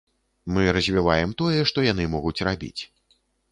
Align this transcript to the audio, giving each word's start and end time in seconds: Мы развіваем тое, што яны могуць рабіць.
Мы 0.55 0.63
развіваем 0.77 1.35
тое, 1.43 1.61
што 1.73 1.85
яны 1.91 2.09
могуць 2.17 2.37
рабіць. 2.51 2.81